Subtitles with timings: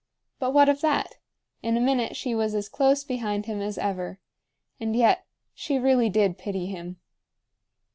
[0.39, 1.17] But what of that?
[1.61, 4.19] In a minute she was as close behind him as ever.
[4.79, 6.97] And yet, she really did pity him.